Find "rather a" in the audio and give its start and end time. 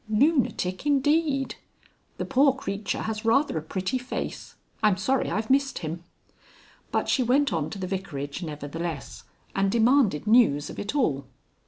3.23-3.61